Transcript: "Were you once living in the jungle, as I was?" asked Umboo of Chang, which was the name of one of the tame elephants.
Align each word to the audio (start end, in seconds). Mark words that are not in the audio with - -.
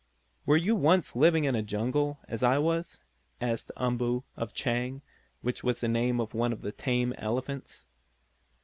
"Were 0.47 0.57
you 0.57 0.75
once 0.75 1.15
living 1.15 1.43
in 1.43 1.53
the 1.53 1.61
jungle, 1.61 2.17
as 2.27 2.41
I 2.41 2.57
was?" 2.57 3.01
asked 3.39 3.71
Umboo 3.77 4.23
of 4.35 4.51
Chang, 4.51 5.03
which 5.43 5.63
was 5.63 5.79
the 5.81 5.87
name 5.87 6.19
of 6.19 6.33
one 6.33 6.51
of 6.51 6.63
the 6.63 6.71
tame 6.71 7.13
elephants. 7.19 7.85